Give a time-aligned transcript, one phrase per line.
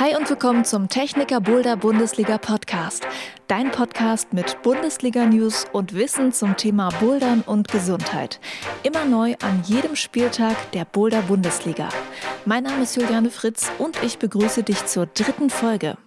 [0.00, 3.06] Hi und willkommen zum Techniker Boulder Bundesliga Podcast.
[3.48, 8.40] Dein Podcast mit Bundesliga News und Wissen zum Thema Bouldern und Gesundheit.
[8.82, 11.90] Immer neu an jedem Spieltag der Boulder Bundesliga.
[12.46, 15.98] Mein Name ist Juliane Fritz und ich begrüße dich zur dritten Folge.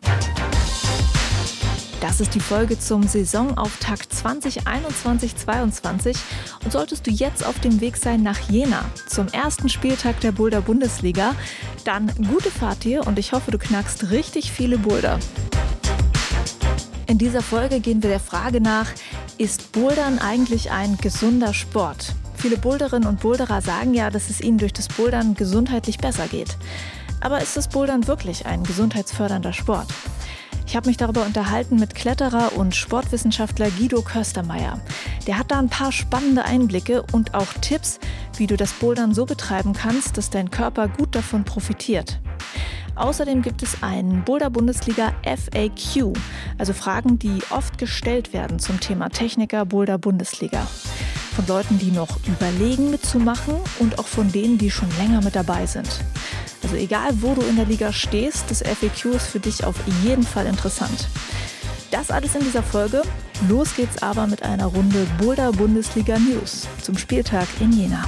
[2.14, 6.16] Das ist die Folge zum Saisonauftakt 2021-22
[6.64, 10.62] und solltest du jetzt auf dem Weg sein nach Jena zum ersten Spieltag der Boulder
[10.62, 11.34] Bundesliga,
[11.86, 15.18] dann gute Fahrt dir und ich hoffe, du knackst richtig viele Boulder.
[17.08, 18.92] In dieser Folge gehen wir der Frage nach,
[19.40, 22.14] ist Bouldern eigentlich ein gesunder Sport?
[22.36, 26.58] Viele Boulderinnen und Boulderer sagen ja, dass es ihnen durch das Bouldern gesundheitlich besser geht.
[27.22, 29.88] Aber ist das Bouldern wirklich ein gesundheitsfördernder Sport?
[30.66, 34.80] Ich habe mich darüber unterhalten mit Kletterer und Sportwissenschaftler Guido Köstermeier.
[35.28, 38.00] Der hat da ein paar spannende Einblicke und auch Tipps,
[38.38, 42.20] wie du das Bouldern so betreiben kannst, dass dein Körper gut davon profitiert.
[42.96, 46.14] Außerdem gibt es einen Boulder Bundesliga FAQ,
[46.58, 50.68] also Fragen, die oft gestellt werden zum Thema Techniker Boulder Bundesliga.
[51.36, 55.66] Von Leuten, die noch überlegen mitzumachen und auch von denen, die schon länger mit dabei
[55.66, 55.90] sind.
[56.64, 60.24] Also egal, wo du in der Liga stehst, das FAQ ist für dich auf jeden
[60.24, 61.10] Fall interessant.
[61.92, 63.04] Das alles in dieser Folge.
[63.50, 68.06] Los geht's aber mit einer Runde Boulder Bundesliga News zum Spieltag in Jena.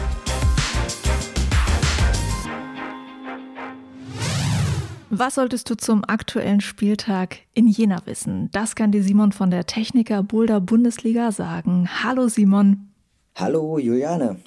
[5.10, 8.50] Was solltest du zum aktuellen Spieltag in Jena wissen?
[8.52, 11.88] Das kann dir Simon von der Techniker Boulder Bundesliga sagen.
[12.04, 12.90] Hallo Simon.
[13.36, 14.38] Hallo Juliane.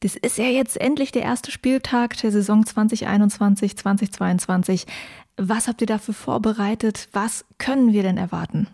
[0.00, 4.86] Das ist ja jetzt endlich der erste Spieltag der Saison 2021, 2022.
[5.36, 7.08] Was habt ihr dafür vorbereitet?
[7.12, 8.68] Was können wir denn erwarten?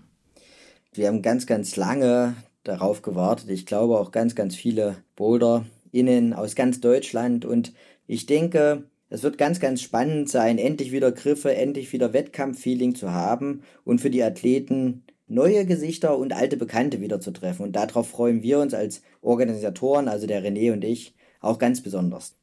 [0.93, 3.49] Wir haben ganz, ganz lange darauf gewartet.
[3.51, 7.47] Ich glaube auch ganz, ganz viele BoulderInnen aus ganz Deutschland.
[7.47, 7.73] Und
[8.07, 13.13] ich denke, es wird ganz, ganz spannend sein, endlich wieder Griffe, endlich wieder Wettkampffeeling zu
[13.13, 17.65] haben und für die Athleten neue Gesichter und alte Bekannte wiederzutreffen.
[17.65, 22.35] Und darauf freuen wir uns als Organisatoren, also der René und ich, auch ganz besonders.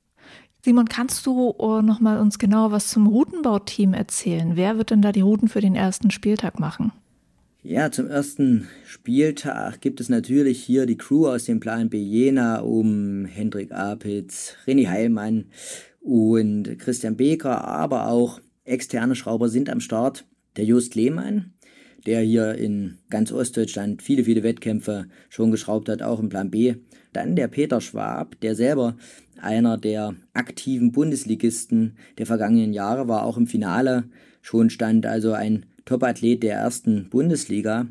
[0.63, 4.55] Simon, kannst du uh, noch mal uns genauer was zum Routenbauteam erzählen?
[4.55, 6.91] Wer wird denn da die Routen für den ersten Spieltag machen?
[7.63, 12.59] Ja, zum ersten Spieltag gibt es natürlich hier die Crew aus dem Plan B Jena
[12.59, 15.45] um Hendrik Apitz, René Heilmann
[15.99, 20.25] und Christian Beker, aber auch externe Schrauber sind am Start.
[20.57, 21.53] Der Just Lehmann,
[22.05, 26.75] der hier in ganz Ostdeutschland viele, viele Wettkämpfe schon geschraubt hat, auch im Plan B.
[27.13, 28.95] Dann der Peter Schwab, der selber
[29.41, 34.05] einer der aktiven Bundesligisten der vergangenen Jahre war, auch im Finale
[34.41, 37.87] schon stand, also ein Topathlet der ersten Bundesliga.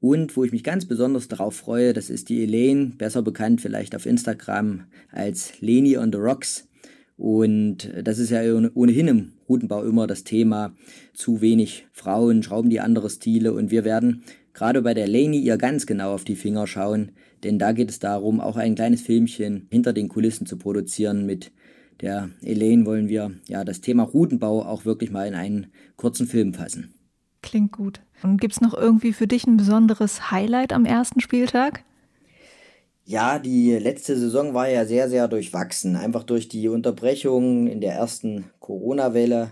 [0.00, 3.96] Und wo ich mich ganz besonders darauf freue, das ist die Elaine, besser bekannt vielleicht
[3.96, 6.68] auf Instagram als Leni on the Rocks.
[7.16, 8.40] Und das ist ja
[8.74, 10.74] ohnehin im Routenbau immer das Thema,
[11.12, 15.56] zu wenig Frauen schrauben die andere Stile und wir werden gerade bei der Laney ihr
[15.56, 17.12] ganz genau auf die Finger schauen,
[17.44, 21.26] denn da geht es darum, auch ein kleines Filmchen hinter den Kulissen zu produzieren.
[21.26, 21.52] Mit
[22.00, 25.66] der Elaine wollen wir ja das Thema Routenbau auch wirklich mal in einen
[25.96, 26.94] kurzen Film fassen.
[27.42, 28.00] Klingt gut.
[28.22, 31.84] Und gibt es noch irgendwie für dich ein besonderes Highlight am ersten Spieltag?
[33.06, 35.94] Ja, die letzte Saison war ja sehr, sehr durchwachsen.
[35.94, 39.50] Einfach durch die Unterbrechung in der ersten Corona-Welle.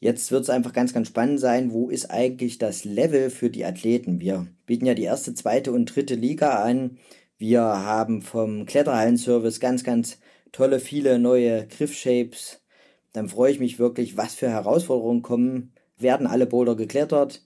[0.00, 3.64] Jetzt wird es einfach ganz, ganz spannend sein, wo ist eigentlich das Level für die
[3.64, 4.20] Athleten?
[4.20, 6.98] Wir bieten ja die erste, zweite und dritte Liga an.
[7.38, 10.18] Wir haben vom Kletterhallenservice ganz, ganz
[10.52, 12.60] tolle, viele neue Griffshapes.
[13.14, 15.72] Dann freue ich mich wirklich, was für Herausforderungen kommen.
[15.96, 17.42] Werden alle Boulder geklettert?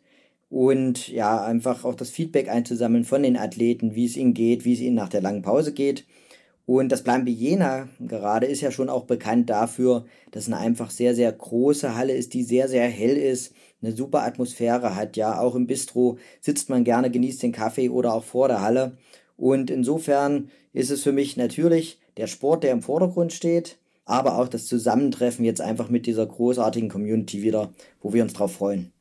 [0.50, 4.72] Und ja, einfach auch das Feedback einzusammeln von den Athleten, wie es ihnen geht, wie
[4.74, 6.04] es ihnen nach der langen Pause geht.
[6.64, 10.58] Und das Plan B Jena gerade ist ja schon auch bekannt dafür, dass es eine
[10.58, 15.16] einfach sehr, sehr große Halle ist, die sehr, sehr hell ist, eine super Atmosphäre hat.
[15.16, 18.98] Ja, auch im Bistro sitzt man gerne, genießt den Kaffee oder auch vor der Halle.
[19.36, 24.48] Und insofern ist es für mich natürlich der Sport, der im Vordergrund steht, aber auch
[24.48, 28.92] das Zusammentreffen jetzt einfach mit dieser großartigen Community wieder, wo wir uns drauf freuen.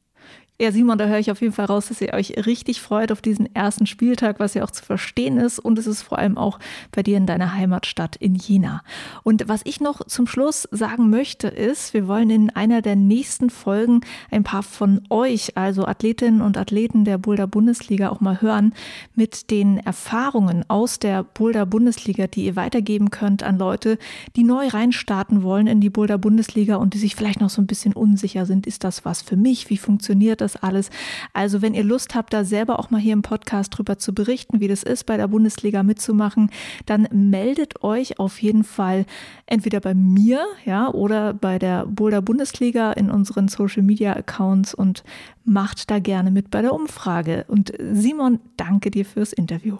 [0.59, 3.21] Ja, Simon, da höre ich auf jeden Fall raus, dass ihr euch richtig freut auf
[3.21, 5.59] diesen ersten Spieltag, was ja auch zu verstehen ist.
[5.59, 6.57] Und es ist vor allem auch
[6.91, 8.81] bei dir in deiner Heimatstadt in Jena.
[9.21, 13.51] Und was ich noch zum Schluss sagen möchte, ist, wir wollen in einer der nächsten
[13.51, 14.01] Folgen
[14.31, 18.73] ein paar von euch, also Athletinnen und Athleten der Boulder Bundesliga, auch mal hören
[19.13, 23.99] mit den Erfahrungen aus der Boulder Bundesliga, die ihr weitergeben könnt an Leute,
[24.35, 27.67] die neu reinstarten wollen in die Boulder Bundesliga und die sich vielleicht noch so ein
[27.67, 28.65] bisschen unsicher sind.
[28.65, 29.69] Ist das was für mich?
[29.69, 30.46] Wie funktioniert das?
[30.53, 30.89] Das alles?
[31.33, 34.59] Also wenn ihr Lust habt, da selber auch mal hier im Podcast drüber zu berichten,
[34.59, 36.49] wie das ist, bei der Bundesliga mitzumachen,
[36.85, 39.05] dann meldet euch auf jeden Fall
[39.45, 45.03] entweder bei mir, ja, oder bei der Boulder Bundesliga in unseren Social Media Accounts und
[45.43, 47.45] macht da gerne mit bei der Umfrage.
[47.47, 49.77] Und Simon, danke dir fürs Interview.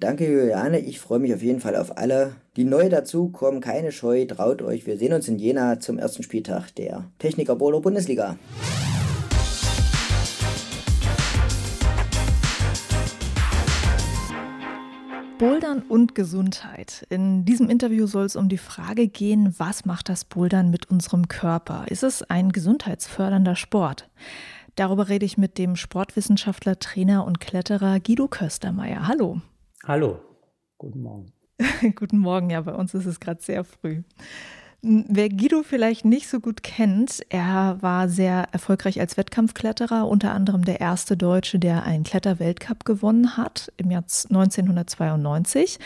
[0.00, 0.78] Danke, Juliane.
[0.80, 3.60] Ich freue mich auf jeden Fall auf alle, die neu dazukommen.
[3.60, 4.86] Keine Scheu, traut euch.
[4.86, 8.38] Wir sehen uns in Jena zum ersten Spieltag der Techniker Bowler Bundesliga.
[15.40, 17.06] Bouldern und Gesundheit.
[17.08, 21.28] In diesem Interview soll es um die Frage gehen, was macht das Bouldern mit unserem
[21.28, 21.86] Körper?
[21.88, 24.10] Ist es ein gesundheitsfördernder Sport?
[24.74, 29.08] Darüber rede ich mit dem Sportwissenschaftler, Trainer und Kletterer Guido Köstermeier.
[29.08, 29.40] Hallo.
[29.86, 30.20] Hallo,
[30.76, 31.32] guten Morgen.
[31.94, 34.02] guten Morgen, ja, bei uns ist es gerade sehr früh.
[34.82, 40.64] Wer Guido vielleicht nicht so gut kennt, er war sehr erfolgreich als Wettkampfkletterer, unter anderem
[40.64, 45.78] der erste Deutsche, der einen Kletterweltcup gewonnen hat im Jahr 1992.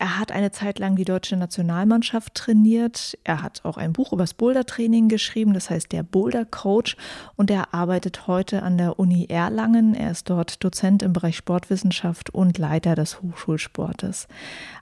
[0.00, 3.18] Er hat eine Zeit lang die deutsche Nationalmannschaft trainiert.
[3.22, 6.96] Er hat auch ein Buch über das Bouldertraining geschrieben, das heißt der Boulder Coach.
[7.36, 9.94] Und er arbeitet heute an der Uni Erlangen.
[9.94, 14.26] Er ist dort Dozent im Bereich Sportwissenschaft und Leiter des Hochschulsportes.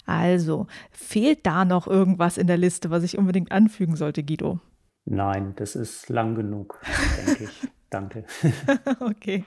[0.06, 4.60] Also, fehlt da noch irgendwas in der Liste, was ich unbedingt anfügen sollte, Guido?
[5.04, 6.80] Nein, das ist lang genug,
[7.26, 7.68] denke ich.
[7.90, 8.24] Danke.
[9.00, 9.44] okay.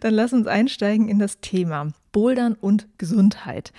[0.00, 3.72] Dann lass uns einsteigen in das Thema Bouldern und Gesundheit.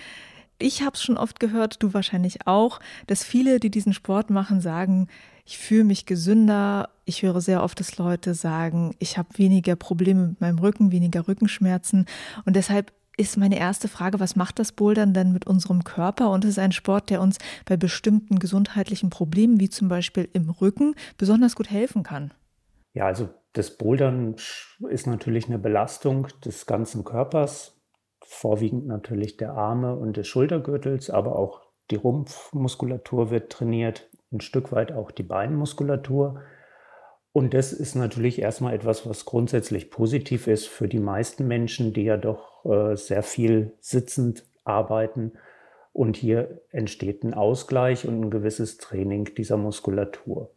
[0.61, 4.59] Ich habe es schon oft gehört, du wahrscheinlich auch, dass viele, die diesen Sport machen,
[4.59, 5.07] sagen,
[5.45, 6.89] ich fühle mich gesünder.
[7.05, 11.27] Ich höre sehr oft, dass Leute sagen, ich habe weniger Probleme mit meinem Rücken, weniger
[11.27, 12.05] Rückenschmerzen.
[12.45, 16.29] Und deshalb ist meine erste Frage, was macht das Bouldern denn mit unserem Körper?
[16.29, 20.49] Und es ist ein Sport, der uns bei bestimmten gesundheitlichen Problemen, wie zum Beispiel im
[20.49, 22.31] Rücken, besonders gut helfen kann.
[22.93, 24.35] Ja, also das Bouldern
[24.89, 27.78] ist natürlich eine Belastung des ganzen Körpers
[28.29, 34.71] vorwiegend natürlich der Arme und des Schultergürtels, aber auch die Rumpfmuskulatur wird trainiert, ein Stück
[34.71, 36.41] weit auch die Beinmuskulatur.
[37.31, 42.03] Und das ist natürlich erstmal etwas, was grundsätzlich positiv ist für die meisten Menschen, die
[42.03, 45.33] ja doch äh, sehr viel sitzend arbeiten.
[45.91, 50.51] Und hier entsteht ein Ausgleich und ein gewisses Training dieser Muskulatur.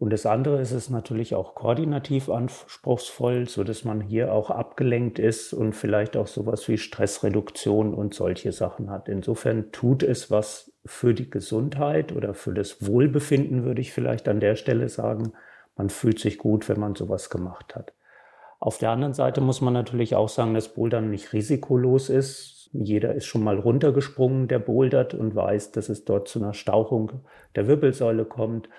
[0.00, 5.18] Und das andere ist es natürlich auch koordinativ anspruchsvoll, so dass man hier auch abgelenkt
[5.18, 9.10] ist und vielleicht auch sowas wie Stressreduktion und solche Sachen hat.
[9.10, 14.40] Insofern tut es was für die Gesundheit oder für das Wohlbefinden, würde ich vielleicht an
[14.40, 15.34] der Stelle sagen.
[15.76, 17.92] Man fühlt sich gut, wenn man sowas gemacht hat.
[18.58, 22.70] Auf der anderen Seite muss man natürlich auch sagen, dass Bouldern nicht risikolos ist.
[22.72, 27.20] Jeder ist schon mal runtergesprungen, der bouldert und weiß, dass es dort zu einer Stauchung
[27.54, 28.70] der Wirbelsäule kommt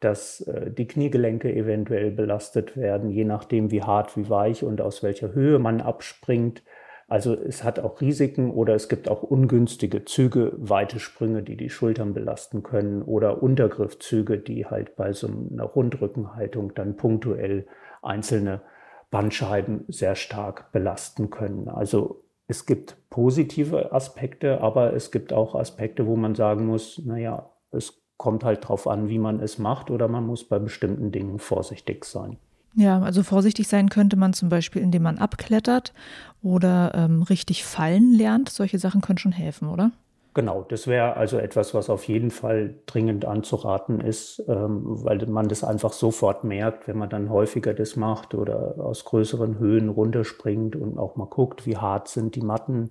[0.00, 5.02] dass äh, die Kniegelenke eventuell belastet werden, je nachdem wie hart, wie weich und aus
[5.02, 6.62] welcher Höhe man abspringt.
[7.06, 11.68] Also es hat auch Risiken oder es gibt auch ungünstige Züge, weite Sprünge, die die
[11.68, 17.66] Schultern belasten können oder Untergriffzüge, die halt bei so einer Rundrückenhaltung dann punktuell
[18.00, 18.62] einzelne
[19.10, 21.68] Bandscheiben sehr stark belasten können.
[21.68, 27.50] Also es gibt positive Aspekte, aber es gibt auch Aspekte, wo man sagen muss, naja,
[27.72, 31.38] es kommt halt drauf an, wie man es macht oder man muss bei bestimmten Dingen
[31.38, 32.36] vorsichtig sein.
[32.74, 35.94] Ja, also vorsichtig sein könnte man zum Beispiel, indem man abklettert
[36.42, 38.50] oder ähm, richtig fallen lernt.
[38.50, 39.92] Solche Sachen können schon helfen, oder?
[40.34, 45.48] Genau, das wäre also etwas, was auf jeden Fall dringend anzuraten ist, ähm, weil man
[45.48, 50.76] das einfach sofort merkt, wenn man dann häufiger das macht oder aus größeren Höhen runterspringt
[50.76, 52.90] und auch mal guckt, wie hart sind die Matten,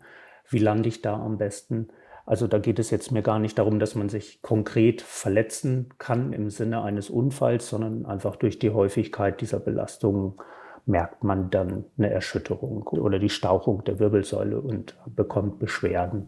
[0.50, 1.90] wie lande ich da am besten.
[2.30, 6.32] Also da geht es jetzt mir gar nicht darum, dass man sich konkret verletzen kann
[6.32, 10.40] im Sinne eines Unfalls, sondern einfach durch die Häufigkeit dieser Belastung
[10.86, 16.28] merkt man dann eine Erschütterung oder die Stauchung der Wirbelsäule und bekommt Beschwerden.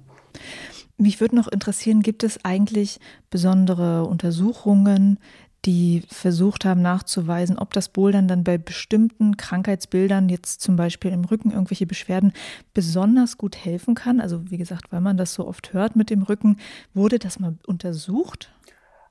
[0.98, 5.20] Mich würde noch interessieren, gibt es eigentlich besondere Untersuchungen,
[5.66, 11.26] die versucht haben nachzuweisen, ob das Bouldern dann bei bestimmten Krankheitsbildern, jetzt zum Beispiel im
[11.26, 12.34] Rücken irgendwelche Beschwerden,
[12.74, 14.20] besonders gut helfen kann.
[14.20, 16.58] Also wie gesagt, weil man das so oft hört mit dem Rücken,
[16.94, 18.52] wurde das mal untersucht?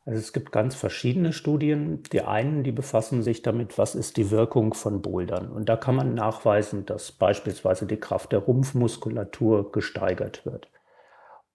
[0.07, 2.03] Also es gibt ganz verschiedene Studien.
[2.13, 5.49] Die einen, die befassen sich damit, was ist die Wirkung von Bouldern.
[5.49, 10.69] Und da kann man nachweisen, dass beispielsweise die Kraft der Rumpfmuskulatur gesteigert wird.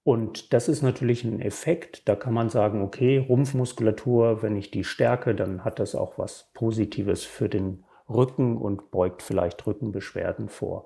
[0.05, 2.07] Und das ist natürlich ein Effekt.
[2.07, 6.51] Da kann man sagen, okay, Rumpfmuskulatur, wenn ich die stärke, dann hat das auch was
[6.53, 10.85] Positives für den Rücken und beugt vielleicht Rückenbeschwerden vor.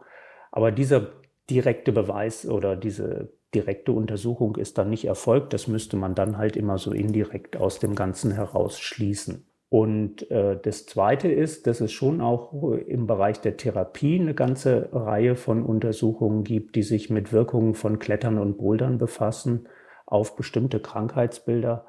[0.53, 1.09] Aber dieser
[1.49, 5.51] direkte Beweis oder diese direkte Untersuchung ist dann nicht erfolgt.
[5.51, 9.48] Das müsste man dann halt immer so indirekt aus dem Ganzen heraus schließen.
[9.69, 14.89] Und äh, das Zweite ist, dass es schon auch im Bereich der Therapie eine ganze
[14.91, 19.67] Reihe von Untersuchungen gibt, die sich mit Wirkungen von Klettern und Bouldern befassen
[20.07, 21.85] auf bestimmte Krankheitsbilder.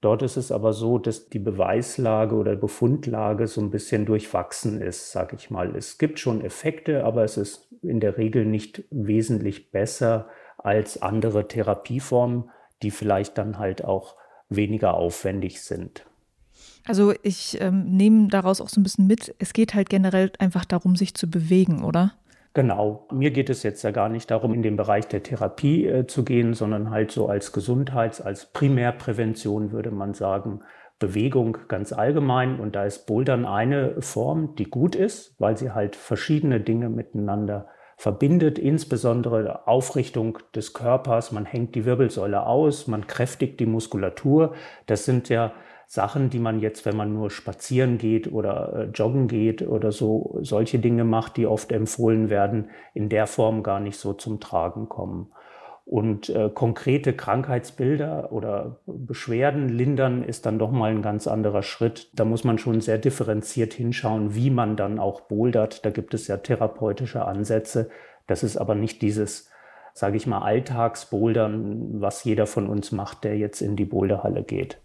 [0.00, 5.12] Dort ist es aber so, dass die Beweislage oder Befundlage so ein bisschen durchwachsen ist,
[5.12, 5.76] sage ich mal.
[5.76, 11.46] Es gibt schon Effekte, aber es ist in der Regel nicht wesentlich besser als andere
[11.46, 12.50] Therapieformen,
[12.82, 14.16] die vielleicht dann halt auch
[14.48, 16.09] weniger aufwendig sind.
[16.86, 20.64] Also ich ähm, nehme daraus auch so ein bisschen mit, es geht halt generell einfach
[20.64, 22.12] darum, sich zu bewegen, oder?
[22.52, 23.06] Genau.
[23.12, 26.24] Mir geht es jetzt ja gar nicht darum, in den Bereich der Therapie äh, zu
[26.24, 30.60] gehen, sondern halt so als Gesundheits-, als Primärprävention würde man sagen,
[30.98, 32.58] Bewegung ganz allgemein.
[32.58, 37.68] Und da ist Bouldern eine Form, die gut ist, weil sie halt verschiedene Dinge miteinander
[37.96, 41.32] verbindet, insbesondere Aufrichtung des Körpers.
[41.32, 44.54] Man hängt die Wirbelsäule aus, man kräftigt die Muskulatur.
[44.86, 45.52] Das sind ja
[45.92, 50.38] Sachen, die man jetzt, wenn man nur spazieren geht oder äh, joggen geht oder so,
[50.40, 54.88] solche Dinge macht, die oft empfohlen werden, in der Form gar nicht so zum Tragen
[54.88, 55.32] kommen.
[55.84, 62.08] Und äh, konkrete Krankheitsbilder oder Beschwerden lindern ist dann doch mal ein ganz anderer Schritt.
[62.14, 65.84] Da muss man schon sehr differenziert hinschauen, wie man dann auch bouldert.
[65.84, 67.90] Da gibt es ja therapeutische Ansätze.
[68.28, 69.50] Das ist aber nicht dieses,
[69.92, 74.78] sage ich mal, Alltagsbouldern, was jeder von uns macht, der jetzt in die Boulderhalle geht.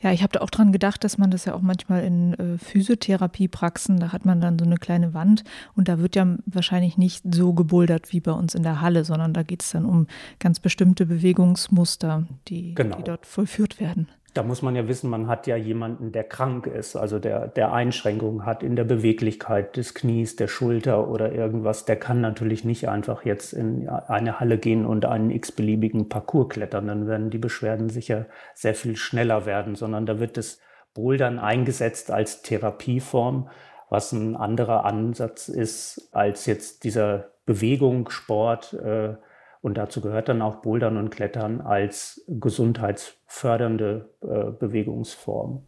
[0.00, 2.58] Ja, ich habe da auch dran gedacht, dass man das ja auch manchmal in äh,
[2.58, 5.44] Physiotherapiepraxen, da hat man dann so eine kleine Wand
[5.74, 9.32] und da wird ja wahrscheinlich nicht so gebouldert wie bei uns in der Halle, sondern
[9.32, 10.06] da geht es dann um
[10.38, 12.96] ganz bestimmte Bewegungsmuster, die, genau.
[12.96, 14.08] die dort vollführt werden.
[14.34, 17.72] Da muss man ja wissen, man hat ja jemanden, der krank ist, also der, der
[17.72, 21.86] Einschränkungen hat in der Beweglichkeit des Knies, der Schulter oder irgendwas.
[21.86, 26.86] Der kann natürlich nicht einfach jetzt in eine Halle gehen und einen x-beliebigen Parcours klettern.
[26.86, 30.60] Dann werden die Beschwerden sicher sehr viel schneller werden, sondern da wird das
[30.94, 33.48] Bouldern eingesetzt als Therapieform,
[33.88, 38.74] was ein anderer Ansatz ist als jetzt dieser Bewegungssport.
[38.74, 39.14] Äh,
[39.60, 45.62] und dazu gehört dann auch Bouldern und Klettern als gesundheitsfördernde äh, Bewegungsform.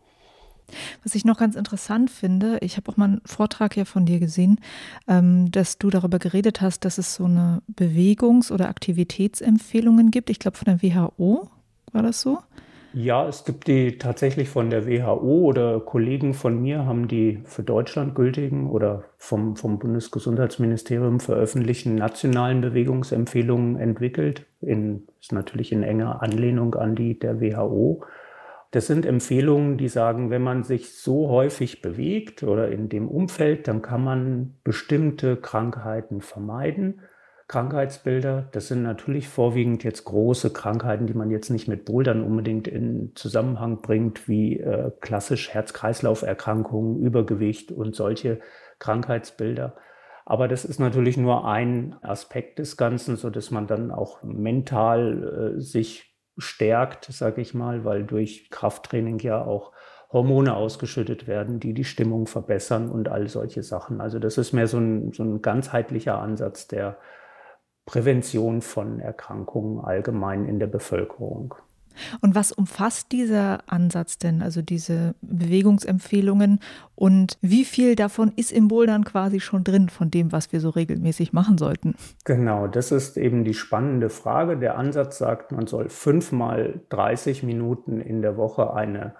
[1.02, 4.20] Was ich noch ganz interessant finde, ich habe auch mal einen Vortrag ja von dir
[4.20, 4.60] gesehen,
[5.08, 10.30] ähm, dass du darüber geredet hast, dass es so eine Bewegungs- oder Aktivitätsempfehlungen gibt.
[10.30, 11.50] Ich glaube von der WHO
[11.92, 12.38] war das so?
[12.92, 17.62] Ja, es gibt die tatsächlich von der WHO oder Kollegen von mir haben die für
[17.62, 24.44] Deutschland gültigen oder vom, vom Bundesgesundheitsministerium veröffentlichten nationalen Bewegungsempfehlungen entwickelt.
[24.60, 28.04] In, ist natürlich in enger Anlehnung an die der WHO.
[28.72, 33.68] Das sind Empfehlungen, die sagen, wenn man sich so häufig bewegt oder in dem Umfeld,
[33.68, 37.02] dann kann man bestimmte Krankheiten vermeiden.
[37.50, 38.48] Krankheitsbilder.
[38.52, 43.10] Das sind natürlich vorwiegend jetzt große Krankheiten, die man jetzt nicht mit Bouldern unbedingt in
[43.16, 48.38] Zusammenhang bringt, wie äh, klassisch Herz-Kreislauf-Erkrankungen, Übergewicht und solche
[48.78, 49.74] Krankheitsbilder.
[50.24, 55.56] Aber das ist natürlich nur ein Aspekt des Ganzen, so dass man dann auch mental
[55.56, 59.72] äh, sich stärkt, sage ich mal, weil durch Krafttraining ja auch
[60.12, 64.00] Hormone ausgeschüttet werden, die die Stimmung verbessern und all solche Sachen.
[64.00, 66.96] Also das ist mehr so ein, so ein ganzheitlicher Ansatz, der
[67.86, 71.54] Prävention von Erkrankungen allgemein in der Bevölkerung.
[72.20, 76.60] Und was umfasst dieser Ansatz denn, also diese Bewegungsempfehlungen
[76.94, 80.70] und wie viel davon ist im Bouldern quasi schon drin von dem, was wir so
[80.70, 81.94] regelmäßig machen sollten?
[82.24, 84.56] Genau, das ist eben die spannende Frage.
[84.56, 89.14] Der Ansatz sagt, man soll fünfmal 30 Minuten in der Woche eine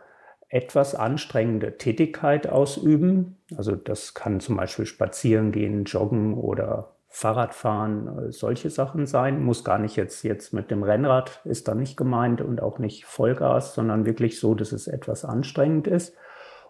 [0.48, 3.36] etwas anstrengende Tätigkeit ausüben.
[3.56, 9.42] Also das kann zum Beispiel spazieren gehen, joggen oder Fahrradfahren, äh, solche Sachen sein.
[9.42, 13.04] Muss gar nicht jetzt, jetzt mit dem Rennrad, ist da nicht gemeint und auch nicht
[13.04, 16.16] Vollgas, sondern wirklich so, dass es etwas anstrengend ist.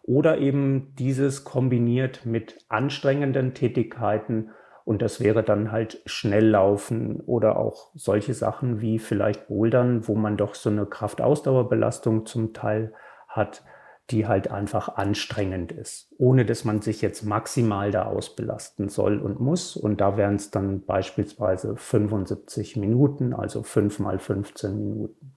[0.03, 4.51] Oder eben dieses kombiniert mit anstrengenden Tätigkeiten
[4.85, 10.37] und das wäre dann halt Schnelllaufen oder auch solche Sachen wie vielleicht Bouldern, wo man
[10.37, 12.93] doch so eine Kraftausdauerbelastung zum Teil
[13.29, 13.63] hat
[14.11, 19.40] die halt einfach anstrengend ist, ohne dass man sich jetzt maximal da ausbelasten soll und
[19.40, 19.76] muss.
[19.76, 25.33] Und da wären es dann beispielsweise 75 Minuten, also 5 mal 15 Minuten.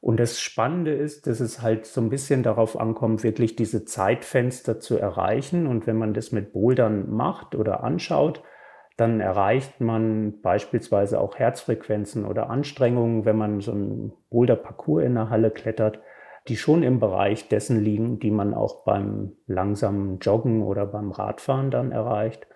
[0.00, 4.80] Und das Spannende ist, dass es halt so ein bisschen darauf ankommt, wirklich diese Zeitfenster
[4.80, 5.66] zu erreichen.
[5.66, 8.42] Und wenn man das mit Bouldern macht oder anschaut,
[8.96, 15.30] dann erreicht man beispielsweise auch Herzfrequenzen oder Anstrengungen, wenn man so einen Boulder-Parcours in der
[15.30, 16.00] Halle klettert,
[16.50, 21.70] die schon im Bereich dessen liegen, die man auch beim langsamen Joggen oder beim Radfahren
[21.70, 22.48] dann erreicht.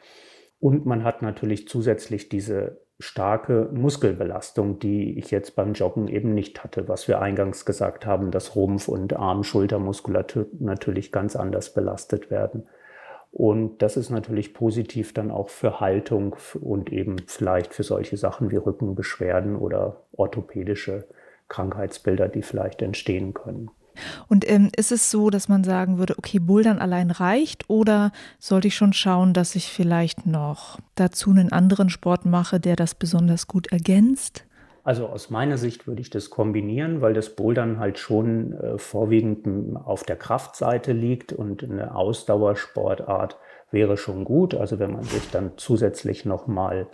[0.59, 6.65] Und man hat natürlich zusätzlich diese starke Muskelbelastung, die ich jetzt beim Joggen eben nicht
[6.65, 12.67] hatte, was wir eingangs gesagt haben, dass Rumpf- und Arm-Schultermuskulatur natürlich ganz anders belastet werden.
[13.31, 18.51] Und das ist natürlich positiv dann auch für Haltung und eben vielleicht für solche Sachen
[18.51, 21.07] wie Rückenbeschwerden oder orthopädische
[21.49, 23.71] Krankheitsbilder, die vielleicht entstehen können.
[24.29, 28.69] Und ähm, ist es so, dass man sagen würde, okay, Bouldern allein reicht oder sollte
[28.69, 33.47] ich schon schauen, dass ich vielleicht noch dazu einen anderen Sport mache, der das besonders
[33.47, 34.45] gut ergänzt?
[34.85, 39.77] Also aus meiner Sicht würde ich das kombinieren, weil das Bouldern halt schon äh, vorwiegend
[39.77, 43.39] auf der Kraftseite liegt und eine Ausdauersportart
[43.71, 44.55] wäre schon gut.
[44.55, 46.87] Also wenn man sich dann zusätzlich nochmal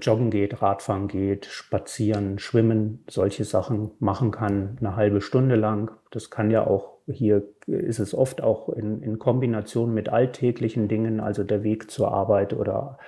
[0.00, 5.90] joggen geht, Radfahren geht, spazieren, schwimmen, solche Sachen machen kann, eine halbe Stunde lang.
[6.10, 11.20] Das kann ja auch, hier ist es oft auch in, in Kombination mit alltäglichen Dingen,
[11.20, 12.98] also der Weg zur Arbeit oder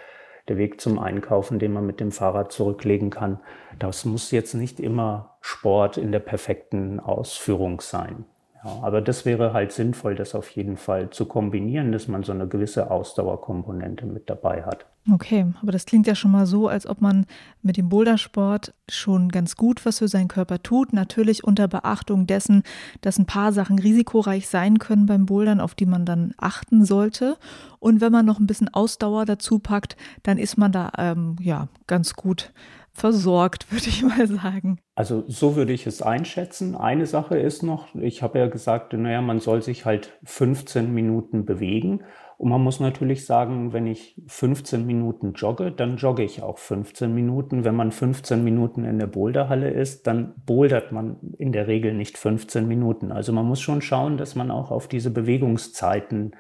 [0.49, 3.41] der Weg zum Einkaufen, den man mit dem Fahrrad zurücklegen kann.
[3.79, 8.25] Das muss jetzt nicht immer Sport in der perfekten Ausführung sein.
[8.63, 12.33] Ja, aber das wäre halt sinnvoll, das auf jeden Fall zu kombinieren, dass man so
[12.33, 14.85] eine gewisse Ausdauerkomponente mit dabei hat.
[15.11, 17.25] Okay, aber das klingt ja schon mal so, als ob man
[17.63, 20.93] mit dem Bouldersport schon ganz gut was für seinen Körper tut.
[20.93, 22.63] Natürlich unter Beachtung dessen,
[23.01, 27.39] dass ein paar Sachen risikoreich sein können beim Bouldern, auf die man dann achten sollte.
[27.79, 31.69] Und wenn man noch ein bisschen Ausdauer dazu packt, dann ist man da ähm, ja
[31.87, 32.53] ganz gut
[32.93, 34.79] versorgt, würde ich mal sagen.
[34.95, 36.75] Also so würde ich es einschätzen.
[36.75, 41.45] Eine Sache ist noch, ich habe ja gesagt, naja, man soll sich halt 15 Minuten
[41.45, 42.03] bewegen.
[42.41, 47.15] Und man muss natürlich sagen, wenn ich 15 Minuten jogge, dann jogge ich auch 15
[47.15, 47.65] Minuten.
[47.65, 52.17] Wenn man 15 Minuten in der Boulderhalle ist, dann bouldert man in der Regel nicht
[52.17, 53.13] 15 Minuten.
[53.13, 56.35] Also man muss schon schauen, dass man auch auf diese Bewegungszeiten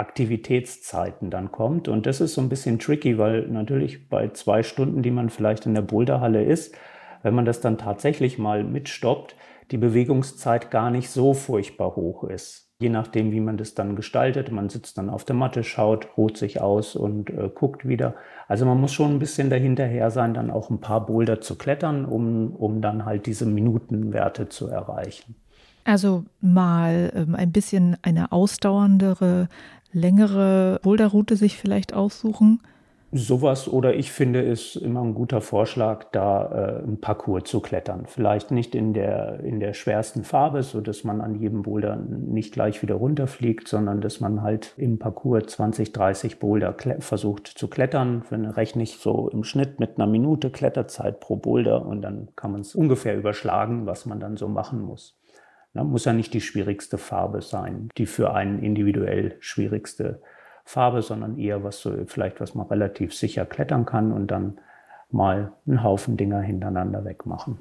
[0.00, 1.86] Aktivitätszeiten dann kommt.
[1.86, 5.66] Und das ist so ein bisschen tricky, weil natürlich bei zwei Stunden, die man vielleicht
[5.66, 6.74] in der Boulderhalle ist,
[7.22, 9.36] wenn man das dann tatsächlich mal mitstoppt,
[9.70, 12.68] die Bewegungszeit gar nicht so furchtbar hoch ist.
[12.80, 14.50] Je nachdem, wie man das dann gestaltet.
[14.50, 18.14] Man sitzt dann auf der Matte, schaut, ruht sich aus und äh, guckt wieder.
[18.48, 22.06] Also man muss schon ein bisschen dahinterher sein, dann auch ein paar Boulder zu klettern,
[22.06, 25.36] um, um dann halt diese Minutenwerte zu erreichen.
[25.84, 29.48] Also mal ähm, ein bisschen eine ausdauerndere
[29.92, 32.60] längere Boulderroute sich vielleicht aussuchen?
[33.12, 38.04] Sowas oder ich finde es immer ein guter Vorschlag, da äh, ein Parcours zu klettern.
[38.06, 42.52] Vielleicht nicht in der, in der schwersten Farbe, so dass man an jedem Boulder nicht
[42.52, 48.22] gleich wieder runterfliegt, sondern dass man halt im Parcours 20, 30 Boulder versucht zu klettern.
[48.30, 52.52] Wenn rechne ich so im Schnitt mit einer Minute Kletterzeit pro Boulder und dann kann
[52.52, 55.19] man es ungefähr überschlagen, was man dann so machen muss.
[55.72, 60.20] Na, muss ja nicht die schwierigste Farbe sein, die für einen individuell schwierigste
[60.64, 64.58] Farbe, sondern eher was so, vielleicht was man relativ sicher klettern kann und dann
[65.10, 67.58] mal einen Haufen Dinger hintereinander wegmachen.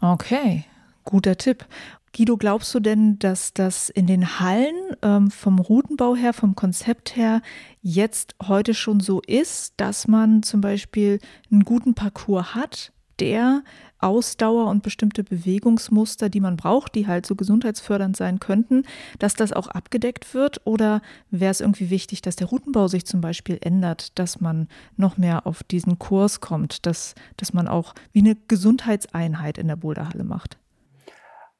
[0.00, 0.64] Okay,
[1.04, 1.66] guter Tipp.
[2.14, 7.16] Guido, glaubst du denn, dass das in den Hallen ähm, vom Routenbau her, vom Konzept
[7.16, 7.40] her
[7.80, 13.62] jetzt heute schon so ist, dass man zum Beispiel einen guten Parcours hat, der
[14.00, 18.82] Ausdauer und bestimmte Bewegungsmuster, die man braucht, die halt so gesundheitsfördernd sein könnten,
[19.20, 20.60] dass das auch abgedeckt wird?
[20.64, 25.18] Oder wäre es irgendwie wichtig, dass der Routenbau sich zum Beispiel ändert, dass man noch
[25.18, 30.24] mehr auf diesen Kurs kommt, dass, dass man auch wie eine Gesundheitseinheit in der Boulderhalle
[30.24, 30.58] macht?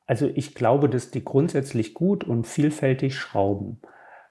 [0.06, 3.78] Also ich glaube, dass die grundsätzlich gut und vielfältig schrauben.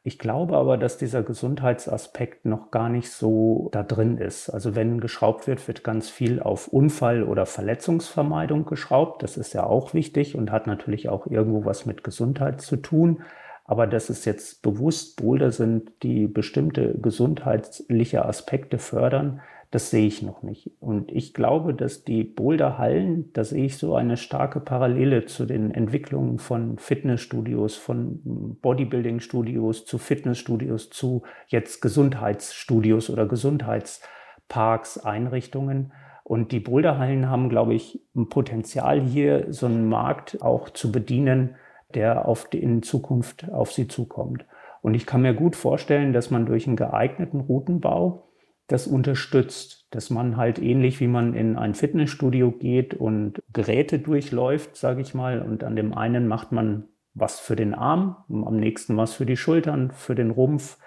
[0.03, 4.49] Ich glaube aber, dass dieser Gesundheitsaspekt noch gar nicht so da drin ist.
[4.49, 9.21] Also wenn geschraubt wird, wird ganz viel auf Unfall- oder Verletzungsvermeidung geschraubt.
[9.21, 13.21] Das ist ja auch wichtig und hat natürlich auch irgendwo was mit Gesundheit zu tun.
[13.63, 20.21] Aber dass es jetzt bewusst Boulder sind, die bestimmte gesundheitliche Aspekte fördern, das sehe ich
[20.21, 20.69] noch nicht.
[20.81, 25.71] Und ich glaube, dass die Boulderhallen, da sehe ich so eine starke Parallele zu den
[25.71, 35.93] Entwicklungen von Fitnessstudios, von Bodybuilding-Studios zu Fitnessstudios zu jetzt Gesundheitsstudios oder Gesundheitsparks, Einrichtungen.
[36.25, 41.55] Und die Boulderhallen haben, glaube ich, ein Potenzial hier, so einen Markt auch zu bedienen,
[41.95, 44.45] der auf die, in Zukunft auf sie zukommt.
[44.81, 48.30] Und ich kann mir gut vorstellen, dass man durch einen geeigneten Routenbau
[48.71, 54.75] das unterstützt, dass man halt ähnlich wie man in ein Fitnessstudio geht und Geräte durchläuft,
[54.77, 58.95] sage ich mal, und an dem einen macht man was für den Arm, am nächsten
[58.95, 60.77] was für die Schultern, für den Rumpf,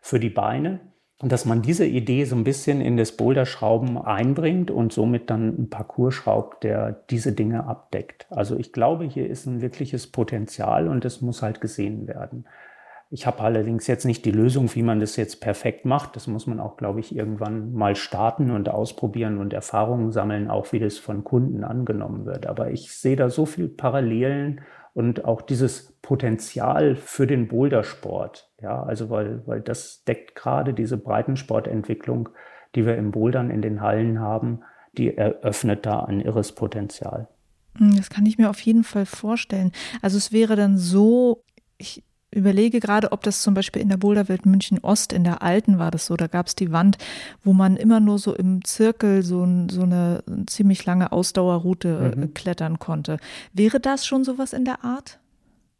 [0.00, 0.80] für die Beine.
[1.20, 5.48] Und dass man diese Idee so ein bisschen in das Boulderschrauben einbringt und somit dann
[5.48, 8.26] ein Parcours schraubt, der diese Dinge abdeckt.
[8.30, 12.46] Also ich glaube, hier ist ein wirkliches Potenzial und es muss halt gesehen werden.
[13.10, 16.16] Ich habe allerdings jetzt nicht die Lösung, wie man das jetzt perfekt macht.
[16.16, 20.72] Das muss man auch, glaube ich, irgendwann mal starten und ausprobieren und Erfahrungen sammeln, auch
[20.72, 22.46] wie das von Kunden angenommen wird.
[22.46, 24.62] Aber ich sehe da so viel Parallelen
[24.94, 28.50] und auch dieses Potenzial für den Bouldersport.
[28.62, 32.30] Ja, also weil, weil das deckt gerade diese Breitensportentwicklung,
[32.74, 34.60] die wir im Bouldern in den Hallen haben,
[34.96, 37.28] die eröffnet da ein irres Potenzial.
[37.78, 39.72] Hm, das kann ich mir auf jeden Fall vorstellen.
[40.02, 41.42] Also es wäre dann so,
[41.76, 45.78] ich überlege gerade, ob das zum Beispiel in der Boulderwelt München Ost, in der alten
[45.78, 46.98] war das so, da gab es die Wand,
[47.42, 52.34] wo man immer nur so im Zirkel so, so eine ziemlich lange Ausdauerroute äh, mhm.
[52.34, 53.18] klettern konnte.
[53.52, 55.18] Wäre das schon sowas in der Art?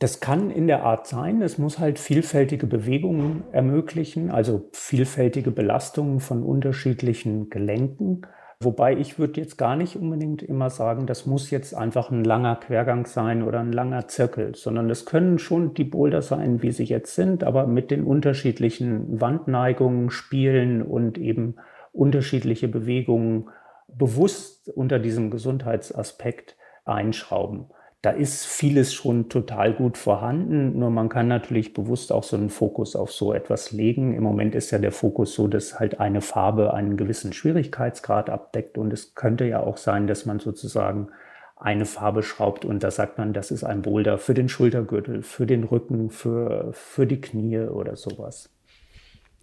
[0.00, 1.40] Das kann in der Art sein.
[1.40, 8.22] Es muss halt vielfältige Bewegungen ermöglichen, also vielfältige Belastungen von unterschiedlichen Gelenken.
[8.60, 12.56] Wobei ich würde jetzt gar nicht unbedingt immer sagen, das muss jetzt einfach ein langer
[12.56, 16.84] Quergang sein oder ein langer Zirkel, sondern es können schon die Boulder sein, wie sie
[16.84, 21.56] jetzt sind, aber mit den unterschiedlichen Wandneigungen spielen und eben
[21.92, 23.50] unterschiedliche Bewegungen
[23.88, 27.66] bewusst unter diesem Gesundheitsaspekt einschrauben
[28.04, 32.50] da ist vieles schon total gut vorhanden, nur man kann natürlich bewusst auch so einen
[32.50, 34.12] Fokus auf so etwas legen.
[34.12, 38.76] Im Moment ist ja der Fokus so, dass halt eine Farbe einen gewissen Schwierigkeitsgrad abdeckt
[38.76, 41.08] und es könnte ja auch sein, dass man sozusagen
[41.56, 45.46] eine Farbe schraubt und da sagt man, das ist ein Boulder für den Schultergürtel, für
[45.46, 48.50] den Rücken, für, für die Knie oder sowas.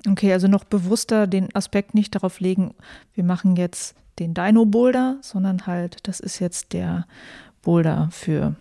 [0.07, 2.75] Okay, also noch bewusster den Aspekt nicht darauf legen,
[3.15, 7.07] wir machen jetzt den Dino-Boulder, sondern halt, das ist jetzt der
[7.61, 8.55] Boulder für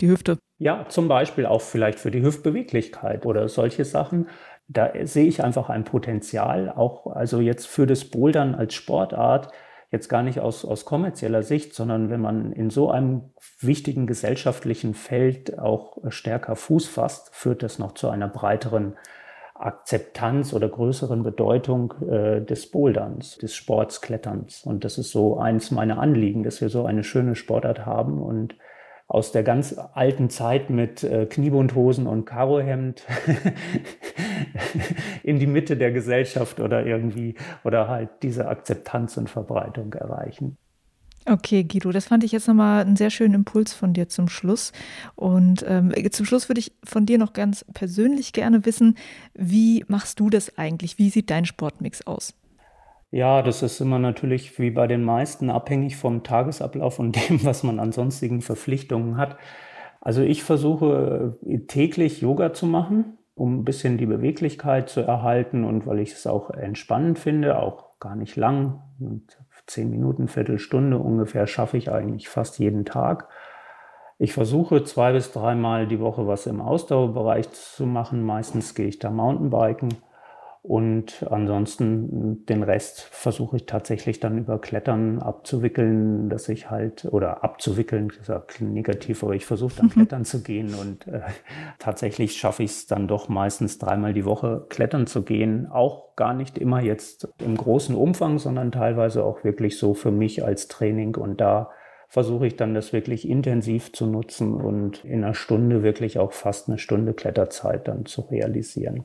[0.00, 0.38] die Hüfte.
[0.58, 4.28] Ja, zum Beispiel auch vielleicht für die Hüftbeweglichkeit oder solche Sachen.
[4.68, 9.50] Da sehe ich einfach ein Potenzial, auch also jetzt für das Bouldern als Sportart,
[9.90, 14.94] jetzt gar nicht aus, aus kommerzieller Sicht, sondern wenn man in so einem wichtigen gesellschaftlichen
[14.94, 18.96] Feld auch stärker Fuß fasst, führt das noch zu einer breiteren
[19.60, 24.64] Akzeptanz oder größeren Bedeutung äh, des Boulderns, des Sportskletterns.
[24.64, 28.56] Und das ist so eins meiner Anliegen, dass wir so eine schöne Sportart haben und
[29.06, 33.04] aus der ganz alten Zeit mit äh, Kniebundhosen und Karohemd
[35.24, 40.58] in die Mitte der Gesellschaft oder irgendwie oder halt diese Akzeptanz und Verbreitung erreichen.
[41.26, 44.72] Okay, Guido, das fand ich jetzt nochmal einen sehr schönen Impuls von dir zum Schluss.
[45.16, 48.96] Und ähm, zum Schluss würde ich von dir noch ganz persönlich gerne wissen,
[49.34, 50.98] wie machst du das eigentlich?
[50.98, 52.34] Wie sieht dein Sportmix aus?
[53.10, 57.62] Ja, das ist immer natürlich wie bei den meisten abhängig vom Tagesablauf und dem, was
[57.64, 59.36] man an sonstigen Verpflichtungen hat.
[60.00, 65.64] Also ich versuche äh, täglich Yoga zu machen, um ein bisschen die Beweglichkeit zu erhalten
[65.64, 68.80] und weil ich es auch entspannend finde, auch gar nicht lang.
[68.98, 69.38] Und
[69.70, 73.28] zehn Minuten, Viertelstunde ungefähr schaffe ich eigentlich fast jeden Tag.
[74.18, 78.22] Ich versuche zwei bis dreimal die Woche was im Ausdauerbereich zu machen.
[78.22, 79.94] Meistens gehe ich da Mountainbiken
[80.62, 87.42] und ansonsten den Rest versuche ich tatsächlich dann über Klettern abzuwickeln, dass ich halt, oder
[87.42, 91.22] abzuwickeln, ist negativ, aber ich versuche dann klettern zu gehen und äh,
[91.78, 95.66] tatsächlich schaffe ich es dann doch meistens dreimal die Woche klettern zu gehen.
[95.66, 100.44] Auch gar nicht immer jetzt im großen Umfang, sondern teilweise auch wirklich so für mich
[100.44, 101.70] als Training und da
[102.06, 106.68] versuche ich dann das wirklich intensiv zu nutzen und in einer Stunde wirklich auch fast
[106.68, 109.04] eine Stunde Kletterzeit dann zu realisieren.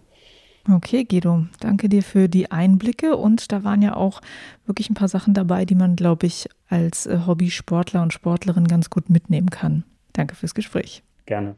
[0.69, 3.15] Okay, Guido, danke dir für die Einblicke.
[3.15, 4.21] Und da waren ja auch
[4.65, 8.89] wirklich ein paar Sachen dabei, die man, glaube ich, als äh, Hobbysportler und Sportlerin ganz
[8.89, 9.84] gut mitnehmen kann.
[10.13, 11.04] Danke fürs Gespräch.
[11.25, 11.56] Gerne.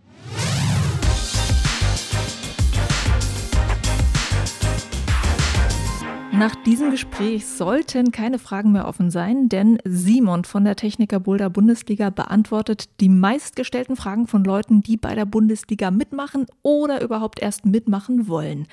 [6.38, 11.50] Nach diesem Gespräch sollten keine Fragen mehr offen sein, denn Simon von der Techniker Boulder
[11.50, 17.66] Bundesliga beantwortet die meistgestellten Fragen von Leuten, die bei der Bundesliga mitmachen oder überhaupt erst
[17.66, 18.68] mitmachen wollen.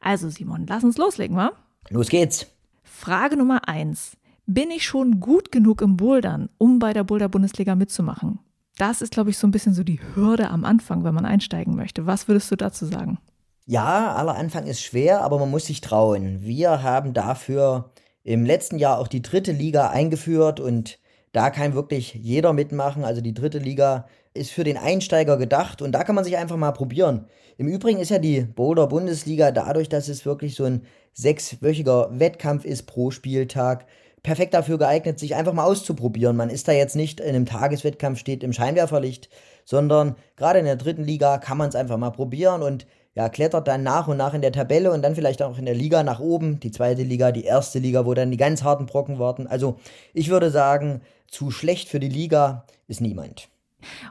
[0.00, 1.52] Also Simon, lass uns loslegen, wa?
[1.88, 2.46] Los geht's.
[2.82, 4.18] Frage Nummer eins.
[4.44, 8.38] Bin ich schon gut genug im Bouldern, um bei der Boulder Bundesliga mitzumachen?
[8.76, 11.74] Das ist, glaube ich, so ein bisschen so die Hürde am Anfang, wenn man einsteigen
[11.74, 12.04] möchte.
[12.04, 13.18] Was würdest du dazu sagen?
[13.70, 16.40] Ja, aller Anfang ist schwer, aber man muss sich trauen.
[16.40, 17.90] Wir haben dafür
[18.24, 20.98] im letzten Jahr auch die dritte Liga eingeführt und
[21.32, 23.04] da kann wirklich jeder mitmachen.
[23.04, 26.56] Also die dritte Liga ist für den Einsteiger gedacht und da kann man sich einfach
[26.56, 27.26] mal probieren.
[27.58, 32.64] Im Übrigen ist ja die Boulder Bundesliga dadurch, dass es wirklich so ein sechswöchiger Wettkampf
[32.64, 33.84] ist pro Spieltag,
[34.22, 36.38] perfekt dafür geeignet, sich einfach mal auszuprobieren.
[36.38, 39.28] Man ist da jetzt nicht in einem Tageswettkampf, steht im Scheinwerferlicht,
[39.66, 42.86] sondern gerade in der dritten Liga kann man es einfach mal probieren und
[43.18, 45.74] ja, klettert dann nach und nach in der Tabelle und dann vielleicht auch in der
[45.74, 46.60] Liga nach oben.
[46.60, 49.48] Die zweite Liga, die erste Liga, wo dann die ganz harten Brocken warten.
[49.48, 49.80] Also
[50.14, 53.48] ich würde sagen, zu schlecht für die Liga ist niemand.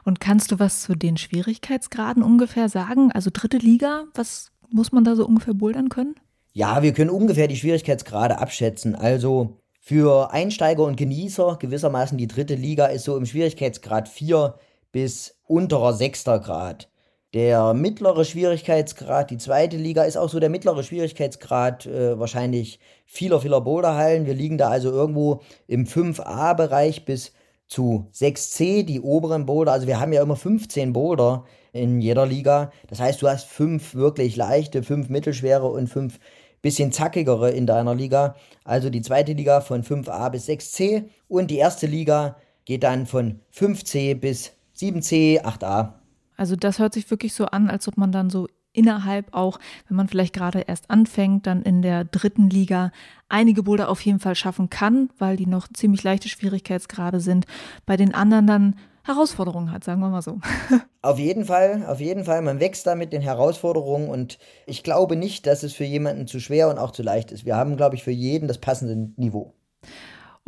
[0.04, 3.10] Und kannst du was zu den Schwierigkeitsgraden ungefähr sagen?
[3.10, 6.14] Also dritte Liga, was muss man da so ungefähr bouldern können?
[6.52, 8.94] Ja, wir können ungefähr die Schwierigkeitsgrade abschätzen.
[8.94, 14.54] Also für Einsteiger und Genießer gewissermaßen die dritte Liga ist so im Schwierigkeitsgrad 4
[14.92, 16.24] bis unterer 6.
[16.24, 16.90] Grad.
[17.34, 23.40] Der mittlere Schwierigkeitsgrad, die zweite Liga, ist auch so der mittlere Schwierigkeitsgrad äh, wahrscheinlich vieler,
[23.40, 24.24] vieler Boulderhallen.
[24.24, 27.32] Wir liegen da also irgendwo im 5a-Bereich bis
[27.66, 29.72] zu 6c, die oberen Boulder.
[29.72, 32.72] Also wir haben ja immer 15 Boulder in jeder Liga.
[32.88, 36.18] Das heißt, du hast fünf wirklich leichte, fünf mittelschwere und fünf
[36.62, 38.36] bisschen zackigere in deiner Liga.
[38.64, 43.40] Also die zweite Liga von 5a bis 6c und die erste Liga geht dann von
[43.54, 45.92] 5c bis 7c, 8a.
[46.38, 49.96] Also das hört sich wirklich so an, als ob man dann so innerhalb auch, wenn
[49.96, 52.92] man vielleicht gerade erst anfängt, dann in der dritten Liga
[53.28, 57.46] einige Boulder auf jeden Fall schaffen kann, weil die noch ziemlich leichte Schwierigkeitsgrade sind.
[57.86, 60.38] Bei den anderen dann Herausforderungen hat, sagen wir mal so.
[61.02, 62.42] Auf jeden Fall, auf jeden Fall.
[62.42, 66.40] Man wächst da mit den Herausforderungen und ich glaube nicht, dass es für jemanden zu
[66.40, 67.46] schwer und auch zu leicht ist.
[67.46, 69.54] Wir haben, glaube ich, für jeden das passende Niveau.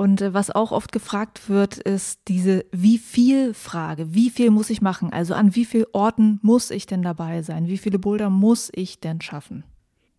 [0.01, 4.15] Und äh, was auch oft gefragt wird, ist diese wie viel Frage.
[4.15, 5.13] Wie viel muss ich machen?
[5.13, 7.67] Also an wie vielen Orten muss ich denn dabei sein?
[7.69, 9.63] Wie viele Boulder muss ich denn schaffen?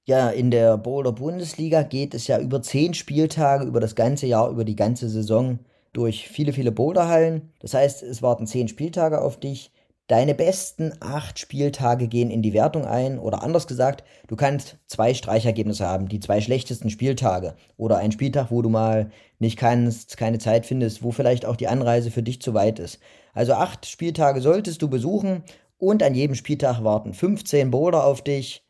[0.05, 4.51] Ja, in der Boulder Bundesliga geht es ja über zehn Spieltage, über das ganze Jahr,
[4.51, 5.57] über die ganze Saison
[5.93, 7.49] durch viele, viele Boulderhallen.
[7.59, 9.71] Das heißt, es warten zehn Spieltage auf dich.
[10.11, 13.17] Deine besten acht Spieltage gehen in die Wertung ein.
[13.17, 17.55] Oder anders gesagt, du kannst zwei Streichergebnisse haben, die zwei schlechtesten Spieltage.
[17.77, 21.69] Oder ein Spieltag, wo du mal nicht kannst, keine Zeit findest, wo vielleicht auch die
[21.69, 22.99] Anreise für dich zu weit ist.
[23.33, 25.43] Also acht Spieltage solltest du besuchen
[25.77, 28.65] und an jedem Spieltag warten 15 Boulder auf dich.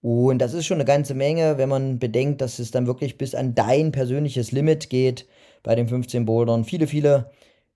[0.00, 3.34] Und das ist schon eine ganze Menge, wenn man bedenkt, dass es dann wirklich bis
[3.34, 5.26] an dein persönliches Limit geht
[5.62, 6.64] bei den 15 Bouldern.
[6.64, 7.30] Viele, viele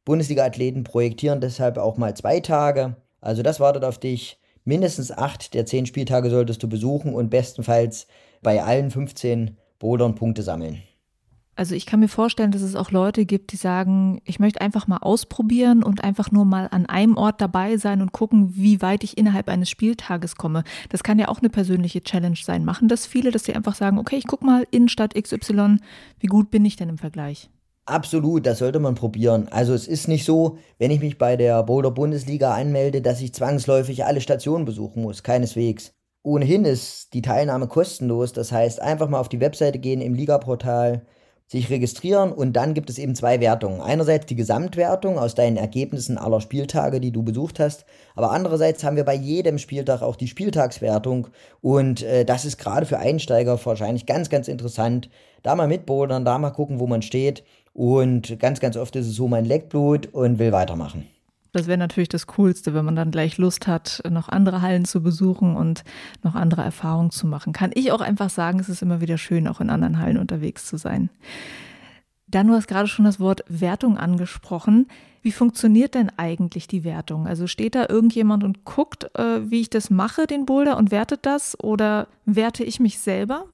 [0.07, 2.97] Bundesliga-Athleten projektieren deshalb auch mal zwei Tage.
[3.21, 4.39] Also das wartet auf dich.
[4.65, 8.07] Mindestens acht der zehn Spieltage solltest du besuchen und bestenfalls
[8.43, 10.83] bei allen 15 Bouldern Punkte sammeln.
[11.57, 14.87] Also ich kann mir vorstellen, dass es auch Leute gibt, die sagen, ich möchte einfach
[14.87, 19.05] mal ausprobieren und einfach nur mal an einem Ort dabei sein und gucken, wie weit
[19.05, 20.65] ich innerhalb eines Spieltages komme.
[20.89, 22.65] Das kann ja auch eine persönliche Challenge sein.
[22.65, 25.77] Machen das viele, dass sie einfach sagen, okay, ich gucke mal Innenstadt XY,
[26.19, 27.51] wie gut bin ich denn im Vergleich?
[27.90, 29.48] Absolut, das sollte man probieren.
[29.50, 33.35] Also es ist nicht so, wenn ich mich bei der Boulder Bundesliga anmelde, dass ich
[33.35, 35.24] zwangsläufig alle Stationen besuchen muss.
[35.24, 35.92] Keineswegs.
[36.22, 38.33] Ohnehin ist die Teilnahme kostenlos.
[38.33, 41.05] Das heißt, einfach mal auf die Webseite gehen im Liga-Portal,
[41.48, 43.81] sich registrieren und dann gibt es eben zwei Wertungen.
[43.81, 48.94] Einerseits die Gesamtwertung aus deinen Ergebnissen aller Spieltage, die du besucht hast, aber andererseits haben
[48.94, 51.26] wir bei jedem Spieltag auch die Spieltagswertung
[51.61, 55.11] und äh, das ist gerade für Einsteiger wahrscheinlich ganz, ganz interessant.
[55.42, 57.42] Da mal mitbouldern, da mal gucken, wo man steht
[57.73, 61.07] und ganz, ganz oft ist es so, man leckt Blut und will weitermachen.
[61.53, 65.03] Das wäre natürlich das Coolste, wenn man dann gleich Lust hat, noch andere Hallen zu
[65.03, 65.83] besuchen und
[66.23, 67.53] noch andere Erfahrungen zu machen.
[67.53, 70.67] Kann ich auch einfach sagen, es ist immer wieder schön, auch in anderen Hallen unterwegs
[70.67, 71.11] zu sein.
[72.29, 74.87] Dann, du hast gerade schon das Wort Wertung angesprochen.
[75.23, 77.27] Wie funktioniert denn eigentlich die Wertung?
[77.27, 81.27] Also steht da irgendjemand und guckt, äh, wie ich das mache, den Boulder, und wertet
[81.27, 81.59] das?
[81.59, 83.47] Oder werte ich mich selber?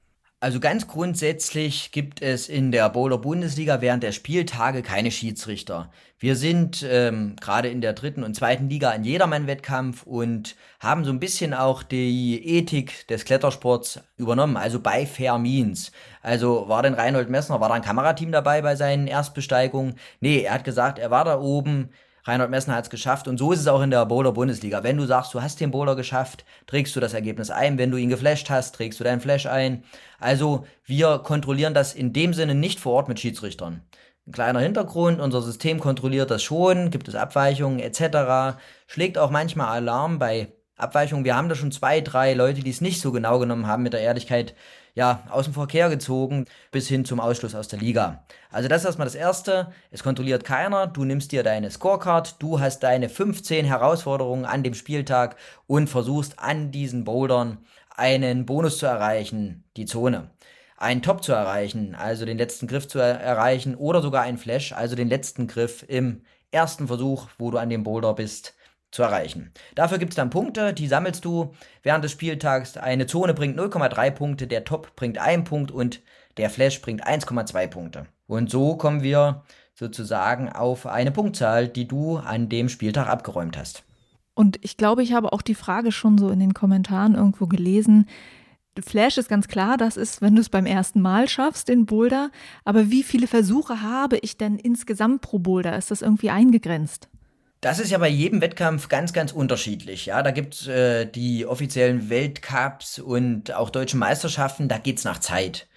[0.47, 5.91] Also ganz grundsätzlich gibt es in der Bowler Bundesliga während der Spieltage keine Schiedsrichter.
[6.19, 11.11] Wir sind ähm, gerade in der dritten und zweiten Liga ein Jedermann-Wettkampf und haben so
[11.11, 15.91] ein bisschen auch die Ethik des Klettersports übernommen, also bei Fair Means.
[16.21, 19.95] Also war denn Reinhold Messner, war da ein Kamerateam dabei bei seinen Erstbesteigungen?
[20.21, 21.89] Nee, er hat gesagt, er war da oben,
[22.27, 24.83] Reinhold Messner hat es geschafft und so ist es auch in der Bowler Bundesliga.
[24.83, 27.77] Wenn du sagst, du hast den Bowler geschafft, trägst du das Ergebnis ein.
[27.77, 29.83] Wenn du ihn geflasht hast, trägst du deinen Flash ein.
[30.19, 33.81] Also wir kontrollieren das in dem Sinne nicht vor Ort mit Schiedsrichtern.
[34.27, 38.59] Ein kleiner Hintergrund, unser System kontrolliert das schon, gibt es Abweichungen etc.
[38.87, 41.23] Schlägt auch manchmal Alarm bei Abweichungen.
[41.23, 43.93] Wir haben da schon zwei, drei Leute, die es nicht so genau genommen haben mit
[43.93, 44.53] der Ehrlichkeit
[44.97, 48.25] ja, aus dem Verkehr gezogen bis hin zum Ausschluss aus der Liga.
[48.49, 49.71] Also das ist erstmal das Erste.
[49.91, 50.87] Es kontrolliert keiner.
[50.87, 55.35] Du nimmst dir deine Scorecard, du hast deine 15 Herausforderungen an dem Spieltag
[55.67, 57.59] und versuchst an diesen Bouldern
[57.95, 60.31] einen Bonus zu erreichen, die Zone.
[60.77, 64.73] Einen Top zu erreichen, also den letzten Griff zu er erreichen oder sogar einen Flash,
[64.73, 68.55] also den letzten Griff im ersten Versuch, wo du an dem Boulder bist,
[68.91, 69.51] zu erreichen.
[69.75, 72.77] Dafür gibt es dann Punkte, die sammelst du während des Spieltags.
[72.77, 76.01] Eine Zone bringt 0,3 Punkte, der Top bringt 1 Punkt und
[76.37, 78.05] der Flash bringt 1,2 Punkte.
[78.27, 83.83] Und so kommen wir sozusagen auf eine Punktzahl, die du an dem Spieltag abgeräumt hast.
[84.33, 88.07] Und ich glaube, ich habe auch die Frage schon so in den Kommentaren irgendwo gelesen.
[88.79, 92.29] Flash ist ganz klar, das ist, wenn du es beim ersten Mal schaffst, den Boulder.
[92.63, 95.75] Aber wie viele Versuche habe ich denn insgesamt pro Boulder?
[95.75, 97.09] Ist das irgendwie eingegrenzt?
[97.61, 100.05] Das ist ja bei jedem Wettkampf ganz, ganz unterschiedlich.
[100.05, 105.67] Ja, da gibt's äh, die offiziellen Weltcups und auch deutschen Meisterschaften, da geht's nach Zeit.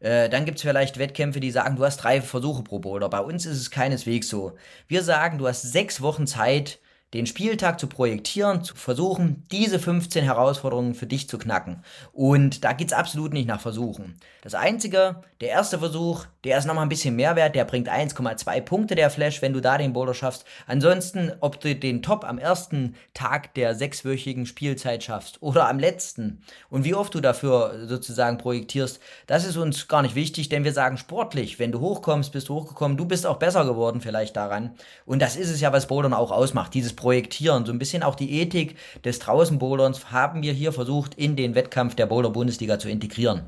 [0.00, 3.08] Äh, dann gibt's vielleicht Wettkämpfe, die sagen, du hast drei Versuche pro Boulder.
[3.08, 4.56] Bei uns ist es keineswegs so.
[4.88, 6.78] Wir sagen, du hast sechs Wochen Zeit,
[7.14, 11.82] den Spieltag zu projektieren, zu versuchen, diese 15 Herausforderungen für dich zu knacken.
[12.12, 14.16] Und da geht's absolut nicht nach Versuchen.
[14.42, 18.60] Das Einzige, der erste Versuch, der ist nochmal ein bisschen mehr wert, der bringt 1,2
[18.62, 20.44] Punkte der Flash, wenn du da den Boulder schaffst.
[20.66, 26.42] Ansonsten, ob du den Top am ersten Tag der sechswöchigen Spielzeit schaffst oder am letzten
[26.70, 30.72] und wie oft du dafür sozusagen projektierst, das ist uns gar nicht wichtig, denn wir
[30.72, 34.74] sagen sportlich, wenn du hochkommst, bist du hochgekommen, du bist auch besser geworden vielleicht daran.
[35.04, 37.64] Und das ist es ja, was Bouldern auch ausmacht, dieses Projektieren.
[37.64, 41.94] So ein bisschen auch die Ethik des Draußenboulderns haben wir hier versucht, in den Wettkampf
[41.94, 43.42] der Boulder-Bundesliga zu integrieren.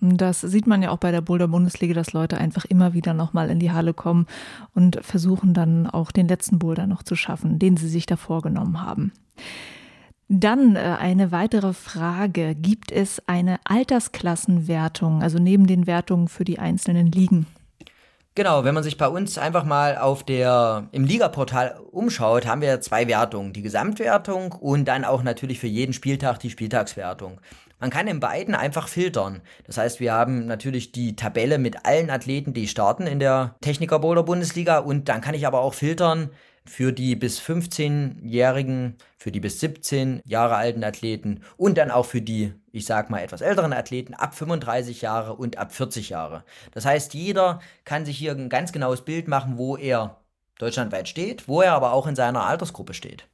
[0.00, 3.58] Das sieht man ja auch bei der Boulder-Bundesliga, dass Leute einfach immer wieder nochmal in
[3.58, 4.26] die Halle kommen
[4.74, 8.82] und versuchen dann auch den letzten Boulder noch zu schaffen, den sie sich da vorgenommen
[8.82, 9.12] haben.
[10.28, 12.54] Dann äh, eine weitere Frage.
[12.54, 17.46] Gibt es eine Altersklassenwertung, also neben den Wertungen für die einzelnen Ligen?
[18.36, 22.82] Genau, wenn man sich bei uns einfach mal auf der im Ligaportal umschaut, haben wir
[22.82, 27.40] zwei Wertungen, die Gesamtwertung und dann auch natürlich für jeden Spieltag die Spieltagswertung.
[27.80, 29.40] Man kann in beiden einfach filtern.
[29.66, 34.00] Das heißt, wir haben natürlich die Tabelle mit allen Athleten, die starten in der Techniker
[34.00, 36.28] Boulder Bundesliga und dann kann ich aber auch filtern,
[36.66, 42.20] für die bis 15-Jährigen, für die bis 17 Jahre alten Athleten und dann auch für
[42.20, 46.44] die, ich sag mal, etwas älteren Athleten ab 35 Jahre und ab 40 Jahre.
[46.72, 50.20] Das heißt, jeder kann sich hier ein ganz genaues Bild machen, wo er
[50.58, 53.26] deutschlandweit steht, wo er aber auch in seiner Altersgruppe steht.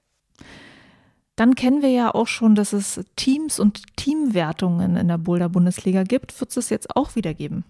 [1.36, 6.02] Dann kennen wir ja auch schon, dass es Teams und Teamwertungen in der Boulder Bundesliga
[6.02, 6.38] gibt.
[6.40, 7.64] Wird es das jetzt auch wieder geben?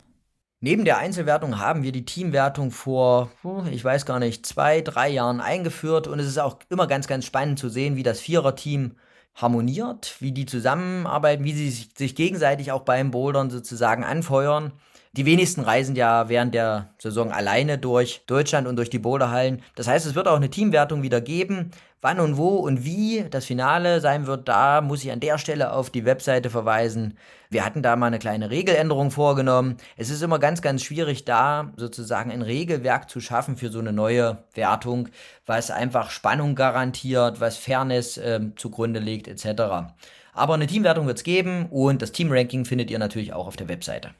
[0.64, 3.32] Neben der Einzelwertung haben wir die Teamwertung vor,
[3.72, 7.26] ich weiß gar nicht, zwei, drei Jahren eingeführt und es ist auch immer ganz, ganz
[7.26, 8.94] spannend zu sehen, wie das Vierer-Team
[9.34, 14.70] harmoniert, wie die zusammenarbeiten, wie sie sich gegenseitig auch beim Bouldern sozusagen anfeuern.
[15.14, 19.62] Die wenigsten reisen ja während der Saison alleine durch Deutschland und durch die Boulderhallen.
[19.74, 21.70] Das heißt, es wird auch eine Teamwertung wieder geben.
[22.00, 25.74] Wann und wo und wie das Finale sein wird, da muss ich an der Stelle
[25.74, 27.18] auf die Webseite verweisen.
[27.50, 29.76] Wir hatten da mal eine kleine Regeländerung vorgenommen.
[29.98, 33.92] Es ist immer ganz, ganz schwierig, da sozusagen ein Regelwerk zu schaffen für so eine
[33.92, 35.10] neue Wertung,
[35.44, 39.92] was einfach Spannung garantiert, was Fairness äh, zugrunde legt, etc.
[40.32, 43.68] Aber eine Teamwertung wird es geben und das Teamranking findet ihr natürlich auch auf der
[43.68, 44.12] Webseite.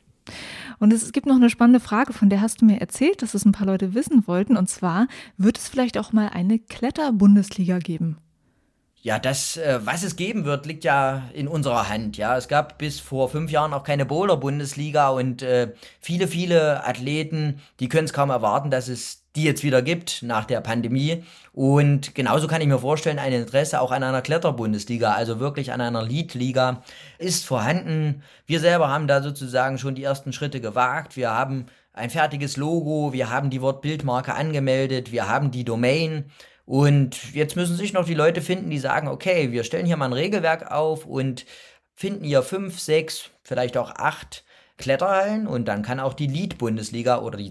[0.83, 3.45] Und es gibt noch eine spannende Frage, von der hast du mir erzählt, dass es
[3.45, 4.57] ein paar Leute wissen wollten.
[4.57, 8.19] Und zwar, wird es vielleicht auch mal eine Kletter-Bundesliga geben?
[9.01, 12.17] Ja, das, äh, was es geben wird, liegt ja in unserer Hand.
[12.17, 17.61] Ja, es gab bis vor fünf Jahren auch keine Boulder-Bundesliga und äh, viele, viele Athleten,
[17.79, 21.25] die können es kaum erwarten, dass es die jetzt wieder gibt nach der Pandemie.
[21.53, 25.81] Und genauso kann ich mir vorstellen, ein Interesse auch an einer Kletterbundesliga, also wirklich an
[25.81, 26.83] einer Lead-Liga,
[27.19, 28.23] ist vorhanden.
[28.47, 31.17] Wir selber haben da sozusagen schon die ersten Schritte gewagt.
[31.17, 36.31] Wir haben ein fertiges Logo, wir haben die Wortbildmarke angemeldet, wir haben die Domain.
[36.65, 40.07] Und jetzt müssen sich noch die Leute finden, die sagen, okay, wir stellen hier mal
[40.07, 41.45] ein Regelwerk auf und
[41.95, 44.45] finden hier fünf, sechs, vielleicht auch acht
[44.79, 47.51] Kletterhallen und dann kann auch die Lead-Bundesliga oder die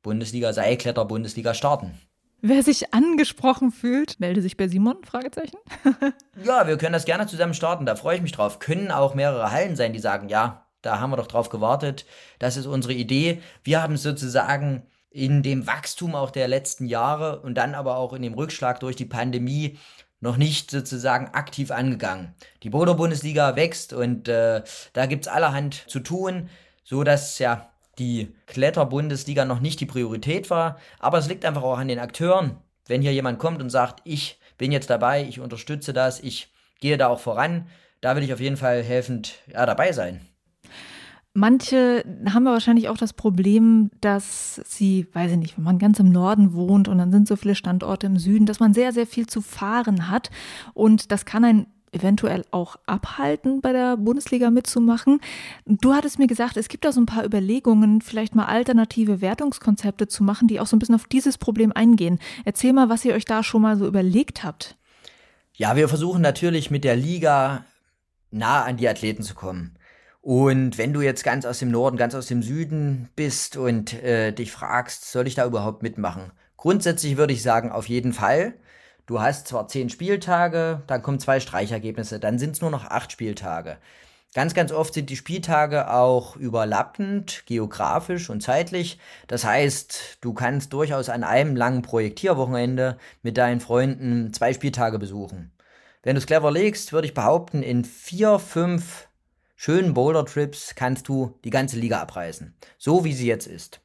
[0.00, 1.98] Seil-Bundesliga, Seilkletter-Bundesliga starten.
[2.42, 5.04] Wer sich angesprochen fühlt, melde sich bei Simon?
[5.04, 5.58] Fragezeichen.
[6.44, 7.84] ja, wir können das gerne zusammen starten.
[7.84, 8.60] Da freue ich mich drauf.
[8.60, 12.06] Können auch mehrere Hallen sein, die sagen, ja, da haben wir doch drauf gewartet.
[12.38, 13.42] Das ist unsere Idee.
[13.62, 18.22] Wir haben sozusagen in dem Wachstum auch der letzten Jahre und dann aber auch in
[18.22, 19.78] dem Rückschlag durch die Pandemie
[20.20, 22.34] noch nicht sozusagen aktiv angegangen.
[22.62, 26.48] Die Boulder-Bundesliga wächst und äh, da gibt's allerhand zu tun,
[26.84, 27.69] so dass ja
[28.00, 30.78] die Kletter-Bundesliga noch nicht die Priorität war.
[30.98, 32.56] Aber es liegt einfach auch an den Akteuren.
[32.86, 36.98] Wenn hier jemand kommt und sagt, ich bin jetzt dabei, ich unterstütze das, ich gehe
[36.98, 37.66] da auch voran,
[38.00, 40.20] da will ich auf jeden Fall helfend ja, dabei sein.
[41.32, 46.00] Manche haben aber wahrscheinlich auch das Problem, dass sie, weiß ich nicht, wenn man ganz
[46.00, 49.06] im Norden wohnt und dann sind so viele Standorte im Süden, dass man sehr, sehr
[49.06, 50.30] viel zu fahren hat.
[50.74, 55.20] Und das kann einen eventuell auch abhalten, bei der Bundesliga mitzumachen.
[55.66, 60.08] Du hattest mir gesagt, es gibt da so ein paar Überlegungen, vielleicht mal alternative Wertungskonzepte
[60.08, 62.18] zu machen, die auch so ein bisschen auf dieses Problem eingehen.
[62.44, 64.76] Erzähl mal, was ihr euch da schon mal so überlegt habt.
[65.54, 67.64] Ja, wir versuchen natürlich mit der Liga
[68.30, 69.76] nah an die Athleten zu kommen.
[70.22, 74.32] Und wenn du jetzt ganz aus dem Norden, ganz aus dem Süden bist und äh,
[74.32, 76.32] dich fragst, soll ich da überhaupt mitmachen?
[76.56, 78.54] Grundsätzlich würde ich sagen, auf jeden Fall.
[79.10, 83.10] Du hast zwar zehn Spieltage, dann kommen zwei Streichergebnisse, dann sind es nur noch acht
[83.10, 83.78] Spieltage.
[84.34, 89.00] Ganz, ganz oft sind die Spieltage auch überlappend, geografisch und zeitlich.
[89.26, 95.50] Das heißt, du kannst durchaus an einem langen Projektierwochenende mit deinen Freunden zwei Spieltage besuchen.
[96.04, 99.08] Wenn du es clever legst, würde ich behaupten, in vier, fünf
[99.56, 102.54] schönen Boulder-Trips kannst du die ganze Liga abreißen.
[102.78, 103.80] So wie sie jetzt ist.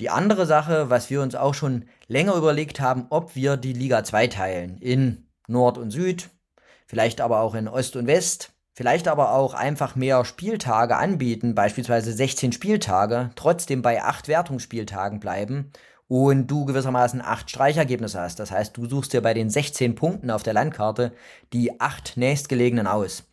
[0.00, 4.04] Die andere Sache, was wir uns auch schon länger überlegt haben, ob wir die Liga
[4.04, 6.30] zweiteilen in Nord und Süd,
[6.86, 12.12] vielleicht aber auch in Ost und West Vielleicht aber auch einfach mehr Spieltage anbieten, beispielsweise
[12.12, 15.72] 16 Spieltage, trotzdem bei 8 Wertungsspieltagen bleiben
[16.08, 18.38] und du gewissermaßen 8 Streichergebnisse hast.
[18.38, 21.12] Das heißt, du suchst dir bei den 16 Punkten auf der Landkarte
[21.54, 23.24] die 8 nächstgelegenen aus.